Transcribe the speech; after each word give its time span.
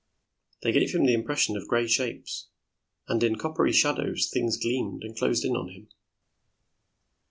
They 0.63 0.71
gave 0.71 0.95
him 0.95 1.05
the 1.05 1.13
impression 1.13 1.55
of 1.55 1.67
gray 1.67 1.85
shapes, 1.85 2.47
and 3.07 3.21
in 3.23 3.35
coppery 3.35 3.71
shadows 3.71 4.27
things 4.33 4.57
gleamed 4.57 5.03
and 5.03 5.15
closed 5.15 5.45
in 5.45 5.55
on 5.55 5.69
him. 5.69 5.89